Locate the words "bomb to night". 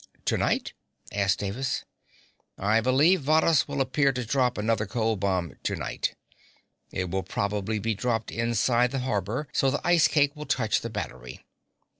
5.19-6.15